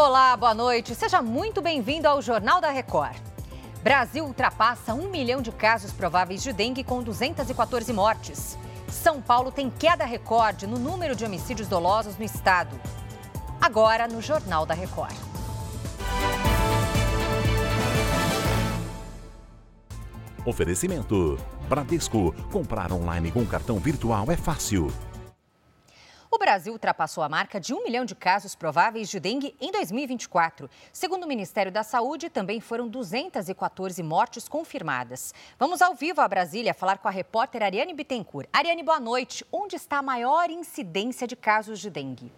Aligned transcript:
Olá, 0.00 0.36
boa 0.36 0.54
noite. 0.54 0.94
Seja 0.94 1.20
muito 1.20 1.60
bem-vindo 1.60 2.06
ao 2.06 2.22
Jornal 2.22 2.60
da 2.60 2.70
Record. 2.70 3.16
Brasil 3.82 4.24
ultrapassa 4.24 4.94
um 4.94 5.10
milhão 5.10 5.42
de 5.42 5.50
casos 5.50 5.92
prováveis 5.92 6.40
de 6.40 6.52
dengue 6.52 6.84
com 6.84 7.02
214 7.02 7.92
mortes. 7.92 8.56
São 8.88 9.20
Paulo 9.20 9.50
tem 9.50 9.68
queda 9.68 10.04
recorde 10.04 10.68
no 10.68 10.78
número 10.78 11.16
de 11.16 11.24
homicídios 11.24 11.66
dolosos 11.66 12.16
no 12.16 12.24
estado. 12.24 12.80
Agora 13.60 14.06
no 14.06 14.22
Jornal 14.22 14.64
da 14.64 14.72
Record. 14.72 15.16
Oferecimento: 20.46 21.36
Bradesco. 21.68 22.32
Comprar 22.52 22.92
online 22.92 23.32
com 23.32 23.44
cartão 23.44 23.80
virtual 23.80 24.30
é 24.30 24.36
fácil. 24.36 24.92
Brasil 26.48 26.72
ultrapassou 26.72 27.22
a 27.22 27.28
marca 27.28 27.60
de 27.60 27.74
um 27.74 27.84
milhão 27.84 28.06
de 28.06 28.14
casos 28.14 28.54
prováveis 28.54 29.10
de 29.10 29.20
dengue 29.20 29.54
em 29.60 29.70
2024. 29.70 30.70
Segundo 30.90 31.24
o 31.24 31.28
Ministério 31.28 31.70
da 31.70 31.82
Saúde, 31.82 32.30
também 32.30 32.58
foram 32.58 32.88
214 32.88 34.02
mortes 34.02 34.48
confirmadas. 34.48 35.34
Vamos 35.58 35.82
ao 35.82 35.94
vivo 35.94 36.22
a 36.22 36.26
Brasília 36.26 36.72
falar 36.72 36.96
com 36.96 37.06
a 37.06 37.10
repórter 37.10 37.62
Ariane 37.62 37.92
Bittencourt. 37.92 38.48
Ariane, 38.50 38.82
boa 38.82 38.98
noite. 38.98 39.44
Onde 39.52 39.76
está 39.76 39.98
a 39.98 40.02
maior 40.02 40.48
incidência 40.48 41.26
de 41.26 41.36
casos 41.36 41.80
de 41.80 41.90
dengue? 41.90 42.32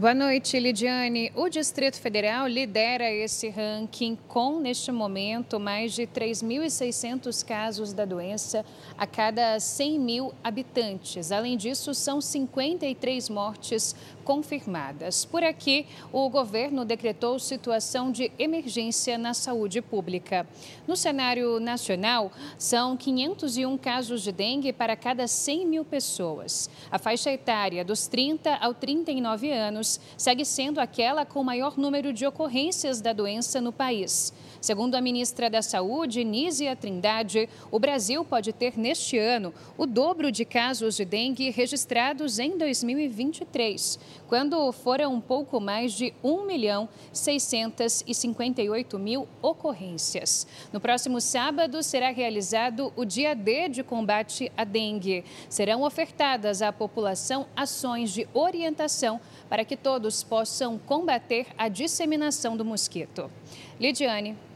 Boa 0.00 0.14
noite, 0.14 0.58
Lidiane. 0.58 1.30
O 1.34 1.50
Distrito 1.50 2.00
Federal 2.00 2.48
lidera 2.48 3.12
esse 3.12 3.50
ranking 3.50 4.16
com, 4.26 4.58
neste 4.58 4.90
momento, 4.90 5.60
mais 5.60 5.92
de 5.92 6.06
3.600 6.06 7.44
casos 7.44 7.92
da 7.92 8.06
doença 8.06 8.64
a 8.96 9.06
cada 9.06 9.60
100 9.60 9.98
mil 9.98 10.32
habitantes. 10.42 11.30
Além 11.30 11.54
disso, 11.54 11.92
são 11.92 12.18
53 12.18 13.28
mortes 13.28 13.94
confirmadas. 14.30 15.24
Por 15.24 15.42
aqui, 15.42 15.86
o 16.12 16.30
governo 16.30 16.84
decretou 16.84 17.36
situação 17.40 18.12
de 18.12 18.30
emergência 18.38 19.18
na 19.18 19.34
saúde 19.34 19.82
pública. 19.82 20.46
No 20.86 20.96
cenário 20.96 21.58
nacional, 21.58 22.30
são 22.56 22.96
501 22.96 23.76
casos 23.76 24.22
de 24.22 24.30
dengue 24.30 24.72
para 24.72 24.94
cada 24.94 25.26
100 25.26 25.66
mil 25.66 25.84
pessoas. 25.84 26.70
A 26.92 26.96
faixa 26.96 27.32
etária 27.32 27.84
dos 27.84 28.06
30 28.06 28.54
ao 28.54 28.72
39 28.72 29.50
anos 29.50 30.00
segue 30.16 30.44
sendo 30.44 30.78
aquela 30.78 31.26
com 31.26 31.42
maior 31.42 31.76
número 31.76 32.12
de 32.12 32.24
ocorrências 32.24 33.00
da 33.00 33.12
doença 33.12 33.60
no 33.60 33.72
país. 33.72 34.32
Segundo 34.60 34.94
a 34.94 35.00
ministra 35.00 35.48
da 35.48 35.62
Saúde, 35.62 36.22
Nízia 36.22 36.76
Trindade, 36.76 37.48
o 37.70 37.78
Brasil 37.78 38.22
pode 38.22 38.52
ter 38.52 38.78
neste 38.78 39.16
ano 39.16 39.54
o 39.78 39.86
dobro 39.86 40.30
de 40.30 40.44
casos 40.44 40.96
de 40.96 41.04
dengue 41.06 41.48
registrados 41.48 42.38
em 42.38 42.58
2023, 42.58 43.98
quando 44.28 44.70
foram 44.72 45.14
um 45.14 45.20
pouco 45.20 45.60
mais 45.60 45.92
de 45.92 46.12
1 46.22 46.46
milhão 46.46 46.88
658 47.12 48.98
mil 48.98 49.28
ocorrências. 49.42 50.46
No 50.72 50.80
próximo 50.80 51.20
sábado 51.20 51.82
será 51.82 52.10
realizado 52.10 52.92
o 52.96 53.04
Dia 53.04 53.34
D 53.34 53.68
de 53.68 53.82
combate 53.82 54.50
à 54.56 54.64
dengue. 54.64 55.24
Serão 55.48 55.82
ofertadas 55.82 56.62
à 56.62 56.72
população 56.72 57.46
ações 57.56 58.12
de 58.12 58.28
orientação 58.34 59.20
para 59.48 59.64
que 59.64 59.76
todos 59.76 60.22
possam 60.22 60.78
combater 60.78 61.46
a 61.56 61.68
disseminação 61.68 62.56
do 62.56 62.64
mosquito. 62.64 63.30
Lidiane. 63.78 64.49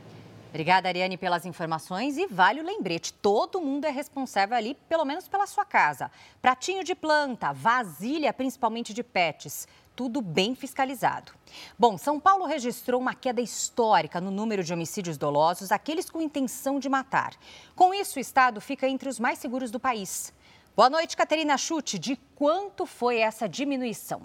Obrigada, 0.55 0.89
Ariane, 0.89 1.17
pelas 1.17 1.45
informações. 1.45 2.17
E 2.17 2.29
vale 2.29 2.61
o 2.61 2.65
lembrete: 2.65 3.13
todo 3.13 3.61
mundo 3.61 3.87
é 3.87 3.91
responsável 3.91 4.57
ali, 4.57 4.77
pelo 4.89 5.05
menos 5.05 5.27
pela 5.27 5.49
sua 5.49 5.65
casa. 5.65 6.09
Pratinho 6.41 6.85
de 6.85 6.95
planta, 6.95 7.53
vasilha, 7.53 8.33
principalmente 8.33 8.95
de 8.95 9.03
pets. 9.03 9.67
Tudo 9.97 10.21
bem 10.23 10.55
fiscalizado. 10.55 11.33
Bom, 11.77 11.99
São 11.99 12.21
Paulo 12.21 12.47
registrou 12.47 13.01
uma 13.01 13.15
queda 13.15 13.41
histórica 13.41 14.21
no 14.21 14.31
número 14.31 14.63
de 14.63 14.73
homicídios 14.73 15.19
dolosos, 15.19 15.73
aqueles 15.73 16.09
com 16.09 16.23
intenção 16.23 16.79
de 16.79 16.89
matar. 16.89 17.35
Com 17.75 17.93
isso, 17.93 18.21
o 18.21 18.23
estado 18.23 18.61
fica 18.61 18.89
entre 18.89 19.09
os 19.09 19.19
mais 19.19 19.41
seguros 19.41 19.73
do 19.73 19.81
país. 19.81 20.33
Boa 20.77 20.89
noite, 20.89 21.17
Caterina 21.17 21.59
Chute. 21.59 21.99
De 21.99 22.15
quanto 22.37 22.87
foi 22.87 23.19
essa 23.19 23.49
diminuição? 23.49 24.23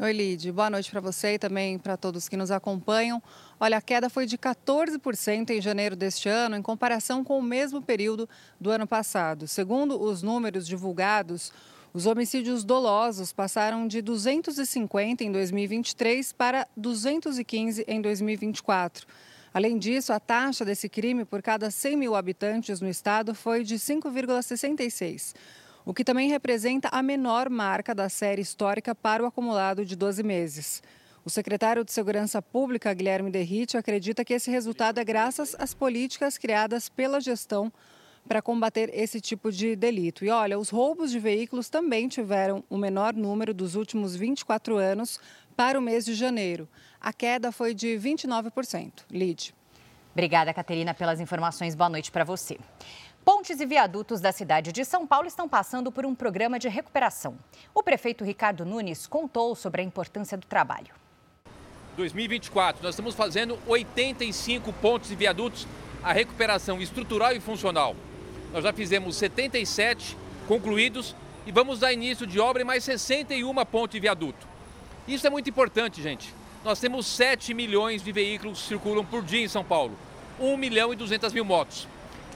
Oi, 0.00 0.12
Lid. 0.12 0.52
Boa 0.52 0.70
noite 0.70 0.92
para 0.92 1.00
você 1.00 1.34
e 1.34 1.38
também 1.40 1.76
para 1.76 1.96
todos 1.96 2.28
que 2.28 2.36
nos 2.36 2.52
acompanham. 2.52 3.20
Olha, 3.58 3.78
a 3.78 3.80
queda 3.80 4.08
foi 4.08 4.26
de 4.26 4.38
14% 4.38 5.50
em 5.50 5.60
janeiro 5.60 5.96
deste 5.96 6.28
ano, 6.28 6.54
em 6.54 6.62
comparação 6.62 7.24
com 7.24 7.36
o 7.36 7.42
mesmo 7.42 7.82
período 7.82 8.28
do 8.60 8.70
ano 8.70 8.86
passado. 8.86 9.48
Segundo 9.48 10.00
os 10.00 10.22
números 10.22 10.68
divulgados, 10.68 11.52
os 11.92 12.06
homicídios 12.06 12.62
dolosos 12.62 13.32
passaram 13.32 13.88
de 13.88 14.00
250 14.00 15.24
em 15.24 15.32
2023 15.32 16.32
para 16.32 16.68
215 16.76 17.84
em 17.88 18.00
2024. 18.00 19.04
Além 19.52 19.76
disso, 19.78 20.12
a 20.12 20.20
taxa 20.20 20.64
desse 20.64 20.88
crime 20.88 21.24
por 21.24 21.42
cada 21.42 21.72
100 21.72 21.96
mil 21.96 22.14
habitantes 22.14 22.80
no 22.80 22.88
estado 22.88 23.34
foi 23.34 23.64
de 23.64 23.74
5,66 23.74 25.34
o 25.88 25.94
que 25.94 26.04
também 26.04 26.28
representa 26.28 26.90
a 26.92 27.02
menor 27.02 27.48
marca 27.48 27.94
da 27.94 28.10
série 28.10 28.42
histórica 28.42 28.94
para 28.94 29.22
o 29.22 29.26
acumulado 29.26 29.86
de 29.86 29.96
12 29.96 30.22
meses. 30.22 30.82
O 31.24 31.30
secretário 31.30 31.82
de 31.82 31.90
Segurança 31.90 32.42
Pública, 32.42 32.92
Guilherme 32.92 33.30
Derrite, 33.30 33.74
acredita 33.74 34.22
que 34.22 34.34
esse 34.34 34.50
resultado 34.50 35.00
é 35.00 35.04
graças 35.04 35.56
às 35.58 35.72
políticas 35.72 36.36
criadas 36.36 36.90
pela 36.90 37.22
gestão 37.22 37.72
para 38.28 38.42
combater 38.42 38.90
esse 38.92 39.18
tipo 39.18 39.50
de 39.50 39.74
delito. 39.74 40.26
E 40.26 40.28
olha, 40.28 40.58
os 40.58 40.68
roubos 40.68 41.10
de 41.10 41.18
veículos 41.18 41.70
também 41.70 42.06
tiveram 42.06 42.62
o 42.68 42.76
menor 42.76 43.14
número 43.14 43.54
dos 43.54 43.74
últimos 43.74 44.14
24 44.14 44.76
anos 44.76 45.18
para 45.56 45.78
o 45.78 45.82
mês 45.82 46.04
de 46.04 46.12
janeiro. 46.12 46.68
A 47.00 47.14
queda 47.14 47.50
foi 47.50 47.72
de 47.72 47.98
29%. 47.98 49.04
Lide. 49.10 49.54
Obrigada, 50.12 50.52
Caterina, 50.52 50.92
pelas 50.92 51.18
informações. 51.18 51.74
Boa 51.74 51.88
noite 51.88 52.12
para 52.12 52.24
você. 52.24 52.58
Pontes 53.24 53.60
e 53.60 53.66
viadutos 53.66 54.20
da 54.20 54.32
cidade 54.32 54.72
de 54.72 54.84
São 54.84 55.06
Paulo 55.06 55.26
estão 55.26 55.48
passando 55.48 55.92
por 55.92 56.06
um 56.06 56.14
programa 56.14 56.58
de 56.58 56.68
recuperação. 56.68 57.38
O 57.74 57.82
prefeito 57.82 58.24
Ricardo 58.24 58.64
Nunes 58.64 59.06
contou 59.06 59.54
sobre 59.54 59.82
a 59.82 59.84
importância 59.84 60.36
do 60.36 60.46
trabalho. 60.46 60.94
2024, 61.96 62.82
nós 62.82 62.94
estamos 62.94 63.14
fazendo 63.14 63.58
85 63.66 64.72
pontes 64.74 65.10
e 65.10 65.16
viadutos, 65.16 65.66
a 66.02 66.12
recuperação 66.12 66.80
estrutural 66.80 67.32
e 67.32 67.40
funcional. 67.40 67.94
Nós 68.52 68.64
já 68.64 68.72
fizemos 68.72 69.16
77 69.16 70.16
concluídos 70.46 71.14
e 71.46 71.52
vamos 71.52 71.80
dar 71.80 71.92
início 71.92 72.26
de 72.26 72.40
obra 72.40 72.62
em 72.62 72.64
mais 72.64 72.84
61 72.84 73.52
pontes 73.66 73.96
e 73.96 74.00
viaduto. 74.00 74.46
Isso 75.06 75.26
é 75.26 75.30
muito 75.30 75.50
importante, 75.50 76.02
gente. 76.02 76.32
Nós 76.64 76.80
temos 76.80 77.06
7 77.06 77.52
milhões 77.52 78.02
de 78.02 78.12
veículos 78.12 78.62
que 78.62 78.68
circulam 78.68 79.04
por 79.04 79.22
dia 79.22 79.44
em 79.44 79.48
São 79.48 79.64
Paulo, 79.64 79.96
1 80.40 80.56
milhão 80.56 80.92
e 80.92 80.96
200 80.96 81.32
mil 81.32 81.44
motos. 81.44 81.86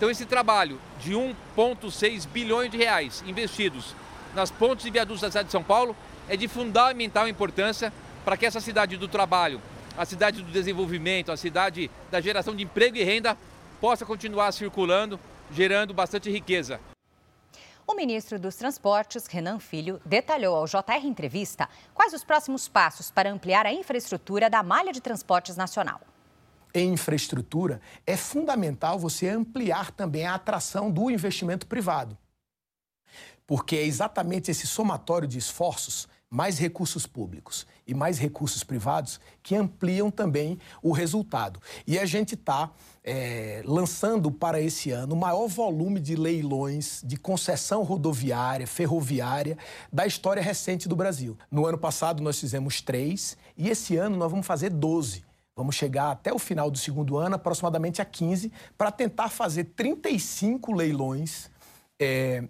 Então 0.03 0.11
esse 0.11 0.27
trabalho 0.27 0.81
de 0.99 1.13
1,6 1.13 2.27
bilhões 2.27 2.69
de 2.73 2.77
reais 2.77 3.23
investidos 3.25 3.95
nas 4.35 4.51
pontes 4.51 4.85
e 4.85 4.91
viadutos 4.91 5.21
da 5.21 5.29
cidade 5.29 5.47
de 5.47 5.53
São 5.53 5.63
Paulo 5.63 5.95
é 6.29 6.37
de 6.37 6.49
fundamental 6.49 7.29
importância 7.29 7.93
para 8.25 8.37
que 8.37 8.45
essa 8.45 8.61
cidade 8.61 8.97
do 8.97 9.07
trabalho, 9.07 9.63
a 9.97 10.05
cidade 10.05 10.43
do 10.43 10.51
desenvolvimento, 10.51 11.31
a 11.31 11.37
cidade 11.37 11.89
da 12.11 12.21
geração 12.21 12.53
de 12.53 12.65
emprego 12.65 12.97
e 12.97 13.05
renda 13.05 13.39
possa 13.81 14.05
continuar 14.05 14.51
circulando, 14.51 15.21
gerando 15.53 15.95
bastante 15.95 16.29
riqueza. 16.29 16.81
O 17.87 17.95
ministro 17.95 18.41
dos 18.41 18.57
Transportes, 18.57 19.29
Renan 19.29 19.61
Filho, 19.61 20.01
detalhou 20.05 20.57
ao 20.57 20.67
JR 20.67 21.07
Entrevista 21.07 21.69
quais 21.95 22.13
os 22.13 22.25
próximos 22.25 22.67
passos 22.67 23.09
para 23.09 23.31
ampliar 23.31 23.67
a 23.67 23.73
infraestrutura 23.73 24.51
da 24.51 24.65
malha 24.65 24.93
de 24.93 25.01
transportes 25.01 25.57
nacional 25.57 26.01
em 26.75 26.93
infraestrutura, 26.93 27.81
é 28.07 28.17
fundamental 28.17 28.99
você 28.99 29.29
ampliar 29.29 29.91
também 29.91 30.25
a 30.25 30.35
atração 30.35 30.91
do 30.91 31.11
investimento 31.11 31.67
privado. 31.67 32.17
Porque 33.47 33.77
é 33.77 33.85
exatamente 33.85 34.51
esse 34.51 34.67
somatório 34.67 35.29
de 35.29 35.39
esforços, 35.39 36.09
mais 36.31 36.59
recursos 36.59 37.07
públicos 37.07 37.67
e 37.87 37.93
mais 37.93 38.19
recursos 38.19 38.65
privados, 38.65 39.21
que 39.43 39.55
ampliam 39.55 40.11
também 40.11 40.59
o 40.83 40.91
resultado. 40.91 41.61
E 41.87 41.99
a 41.99 42.07
gente 42.07 42.35
está 42.35 42.71
é, 43.05 43.63
lançando 43.67 44.31
para 44.31 44.59
esse 44.59 44.91
ano 44.91 45.15
o 45.15 45.19
maior 45.19 45.47
volume 45.47 46.01
de 46.01 46.17
leilões 46.17 47.03
de 47.05 47.19
concessão 47.19 47.83
rodoviária, 47.83 48.67
ferroviária 48.67 49.59
da 49.93 50.07
história 50.07 50.43
recente 50.43 50.89
do 50.89 50.97
Brasil. 50.97 51.37
No 51.51 51.67
ano 51.67 51.77
passado 51.77 52.23
nós 52.23 52.41
fizemos 52.41 52.81
três 52.81 53.37
e 53.55 53.69
esse 53.69 53.99
ano 53.99 54.17
nós 54.17 54.31
vamos 54.31 54.47
fazer 54.47 54.71
doze. 54.71 55.23
Vamos 55.55 55.75
chegar 55.75 56.11
até 56.11 56.33
o 56.33 56.39
final 56.39 56.71
do 56.71 56.79
segundo 56.79 57.19
ano, 57.19 57.35
aproximadamente 57.35 58.01
a 58.01 58.05
15, 58.05 58.51
para 58.77 58.91
tentar 58.91 59.29
fazer 59.29 59.65
35 59.65 60.73
leilões 60.73 61.51
é, 62.01 62.45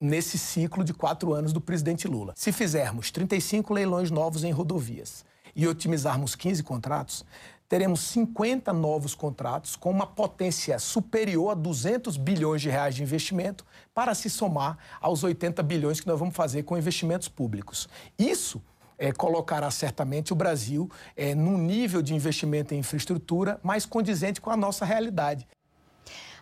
nesse 0.00 0.36
ciclo 0.36 0.82
de 0.82 0.92
quatro 0.92 1.32
anos 1.32 1.52
do 1.52 1.60
presidente 1.60 2.08
Lula. 2.08 2.32
Se 2.36 2.50
fizermos 2.50 3.12
35 3.12 3.72
leilões 3.72 4.10
novos 4.10 4.42
em 4.42 4.50
rodovias 4.50 5.24
e 5.54 5.68
otimizarmos 5.68 6.34
15 6.34 6.64
contratos, 6.64 7.24
teremos 7.68 8.00
50 8.00 8.72
novos 8.72 9.14
contratos 9.14 9.76
com 9.76 9.90
uma 9.90 10.06
potência 10.06 10.80
superior 10.80 11.50
a 11.50 11.54
200 11.54 12.16
bilhões 12.16 12.60
de 12.60 12.70
reais 12.70 12.94
de 12.94 13.04
investimento 13.04 13.64
para 13.94 14.14
se 14.16 14.28
somar 14.28 14.78
aos 15.00 15.22
80 15.22 15.62
bilhões 15.62 16.00
que 16.00 16.06
nós 16.08 16.18
vamos 16.18 16.34
fazer 16.34 16.64
com 16.64 16.76
investimentos 16.76 17.28
públicos. 17.28 17.88
Isso 18.18 18.60
é, 18.98 19.12
colocará 19.12 19.70
certamente 19.70 20.32
o 20.32 20.36
Brasil 20.36 20.90
é, 21.16 21.34
num 21.34 21.56
nível 21.56 22.02
de 22.02 22.14
investimento 22.14 22.74
em 22.74 22.78
infraestrutura 22.78 23.60
mais 23.62 23.86
condizente 23.86 24.40
com 24.40 24.50
a 24.50 24.56
nossa 24.56 24.84
realidade. 24.84 25.46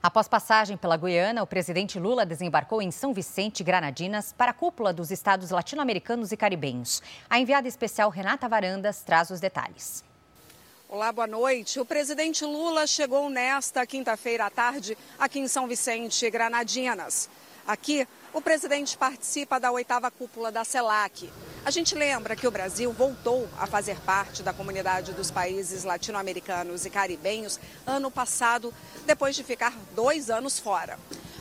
Após 0.03 0.29
passagem 0.29 0.77
pela 0.77 0.97
Guiana, 0.97 1.43
o 1.43 1.47
presidente 1.47 1.99
Lula 1.99 2.25
desembarcou 2.25 2.81
em 2.81 2.91
São 2.91 3.13
Vicente, 3.13 3.65
Granadinas, 3.65 4.33
para 4.33 4.53
a 4.53 4.55
cúpula 4.55 4.93
dos 4.93 5.11
estados 5.11 5.51
latino-americanos 5.51 6.31
e 6.31 6.37
caribenhos. 6.37 7.03
A 7.29 7.41
enviada 7.41 7.67
especial 7.67 8.09
Renata 8.09 8.49
Varandas 8.49 9.03
traz 9.03 9.31
os 9.31 9.41
detalhes. 9.41 10.05
Olá, 10.89 11.11
boa 11.11 11.27
noite. 11.27 11.81
O 11.81 11.85
presidente 11.85 12.45
Lula 12.45 12.87
chegou 12.87 13.29
nesta 13.29 13.85
quinta-feira 13.85 14.47
à 14.47 14.51
tarde 14.51 14.97
aqui 15.19 15.41
em 15.41 15.49
São 15.49 15.67
Vicente, 15.67 16.31
Granadinas. 16.31 17.29
Aqui, 17.67 18.07
o 18.33 18.41
presidente 18.41 18.97
participa 18.97 19.59
da 19.59 19.73
oitava 19.73 20.09
cúpula 20.09 20.53
da 20.53 20.63
CELAC. 20.63 21.29
A 21.67 21.71
gente 21.73 21.97
lembra 21.97 22.37
que 22.37 22.47
o 22.47 22.51
Brasil 22.53 22.93
voltou 22.93 23.49
a 23.59 23.67
fazer 23.67 24.01
parte 24.03 24.41
da 24.41 24.53
comunidade 24.53 25.13
dos 25.13 25.33
países 25.33 25.83
latino-americanos 25.83 26.87
e 26.87 26.91
caribenhos 26.91 27.59
ano 27.85 28.09
passado, 28.09 28.73
depois 29.05 29.35
de 29.35 29.43
ficar 29.43 29.77
dois 29.93 30.31
anos 30.31 30.61
fora. 30.61 30.97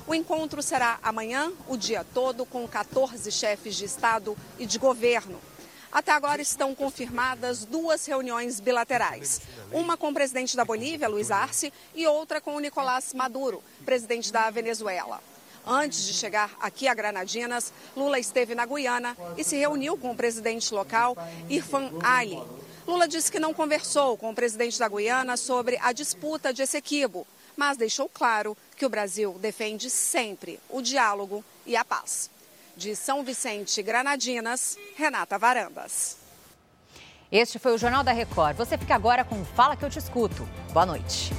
O 0.08 0.16
encontro 0.16 0.64
será 0.64 0.98
amanhã, 1.04 1.54
o 1.68 1.78
dia 1.78 2.04
todo, 2.12 2.44
com 2.44 2.68
14 2.68 3.32
chefes 3.32 3.76
de 3.76 3.86
Estado 3.86 4.36
e 4.58 4.66
de 4.66 4.80
governo. 4.80 5.40
Até 5.92 6.12
agora 6.12 6.42
estão 6.42 6.74
confirmadas 6.74 7.64
duas 7.64 8.04
reuniões 8.08 8.60
bilaterais. 8.60 9.42
Uma 9.72 9.96
com 9.96 10.10
o 10.10 10.14
presidente 10.14 10.58
da 10.58 10.66
Bolívia, 10.66 11.08
Luiz 11.08 11.30
Arce, 11.30 11.72
e 11.94 12.08
outra 12.08 12.42
com 12.42 12.56
o 12.56 12.60
Nicolás 12.60 13.14
Maduro, 13.14 13.64
presidente 13.86 14.34
da 14.34 14.50
Venezuela. 14.50 15.22
Antes 15.68 16.06
de 16.06 16.14
chegar 16.14 16.56
aqui 16.60 16.88
a 16.88 16.94
Granadinas, 16.94 17.74
Lula 17.96 18.20
esteve 18.20 18.54
na 18.54 18.66
Guiana 18.66 19.18
e 19.38 19.44
se 19.44 19.58
reuniu 19.58 19.98
com 19.98 20.12
o 20.12 20.16
presidente 20.16 20.74
local, 20.74 21.18
Irfan 21.50 21.92
Ali. 22.04 22.42
Lula 22.88 23.08
disse 23.08 23.32
que 23.32 23.40
não 23.40 23.54
conversou 23.54 24.16
com 24.16 24.30
o 24.30 24.36
presidente 24.36 24.78
da 24.78 24.88
Guiana 24.88 25.36
sobre 25.36 25.80
a 25.82 25.92
disputa 25.92 26.54
de 26.54 26.62
Essequibo, 26.62 27.26
mas 27.58 27.78
deixou 27.78 28.08
claro 28.08 28.56
que 28.78 28.86
o 28.86 28.90
Brasil 28.90 29.36
defende 29.40 29.90
sempre 29.90 30.60
o 30.70 30.82
diálogo 30.82 31.44
e 31.66 31.76
a 31.76 31.84
paz. 31.84 32.30
De 32.78 32.96
São 32.96 33.24
Vicente, 33.24 33.82
Granadinas, 33.82 34.78
Renata 34.96 35.38
Varandas. 35.40 36.18
Este 37.32 37.58
foi 37.58 37.74
o 37.74 37.78
Jornal 37.78 38.04
da 38.04 38.12
Record. 38.12 38.56
Você 38.56 38.78
fica 38.78 38.94
agora 38.94 39.24
com 39.24 39.44
Fala 39.44 39.76
que 39.76 39.84
eu 39.84 39.90
te 39.90 39.98
escuto. 39.98 40.48
Boa 40.72 40.86
noite. 40.86 41.32